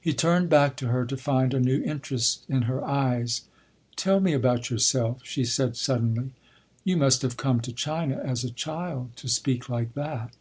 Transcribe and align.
He 0.00 0.14
turned 0.14 0.48
back 0.48 0.76
to 0.76 0.86
her 0.88 1.04
to 1.04 1.14
find 1.14 1.52
a 1.52 1.60
new 1.60 1.82
interest 1.84 2.46
in 2.48 2.62
her 2.62 2.82
eyes. 2.82 3.42
"Tell 3.94 4.18
me 4.18 4.32
about 4.32 4.70
yourself," 4.70 5.20
she 5.24 5.44
said 5.44 5.76
suddenly. 5.76 6.30
"You 6.84 6.96
must 6.96 7.20
have 7.20 7.36
come 7.36 7.60
to 7.60 7.72
China 7.74 8.16
as 8.24 8.44
a 8.44 8.50
child 8.50 9.14
to 9.16 9.28
speak 9.28 9.68
like 9.68 9.92
that." 9.92 10.32